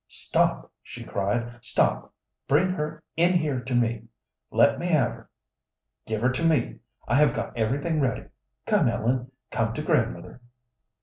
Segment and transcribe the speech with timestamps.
[0.07, 1.59] "Stop!" she cried.
[1.63, 2.11] "Stop!
[2.47, 4.05] Bring her in here to me!
[4.49, 5.29] Let me have her!
[6.07, 8.25] Give her to me; I have got everything ready!
[8.65, 10.41] Come, Ellen come to grandmother!"